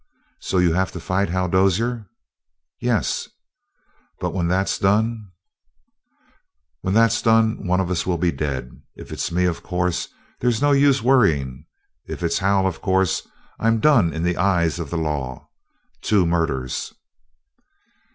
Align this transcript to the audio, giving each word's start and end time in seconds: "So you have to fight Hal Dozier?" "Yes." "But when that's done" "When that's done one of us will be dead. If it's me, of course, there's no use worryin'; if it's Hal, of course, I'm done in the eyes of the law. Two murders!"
"So 0.39 0.57
you 0.57 0.73
have 0.73 0.91
to 0.93 0.99
fight 0.99 1.29
Hal 1.29 1.47
Dozier?" 1.47 2.07
"Yes." 2.79 3.29
"But 4.19 4.33
when 4.33 4.47
that's 4.47 4.79
done" 4.79 5.27
"When 6.81 6.95
that's 6.95 7.21
done 7.21 7.67
one 7.67 7.79
of 7.79 7.91
us 7.91 8.07
will 8.07 8.17
be 8.17 8.31
dead. 8.31 8.81
If 8.95 9.11
it's 9.13 9.31
me, 9.31 9.45
of 9.45 9.61
course, 9.61 10.07
there's 10.39 10.59
no 10.59 10.71
use 10.71 11.03
worryin'; 11.03 11.67
if 12.07 12.23
it's 12.23 12.39
Hal, 12.39 12.65
of 12.65 12.81
course, 12.81 13.27
I'm 13.59 13.79
done 13.79 14.11
in 14.11 14.23
the 14.23 14.37
eyes 14.37 14.79
of 14.79 14.89
the 14.89 14.97
law. 14.97 15.49
Two 16.01 16.25
murders!" 16.25 16.95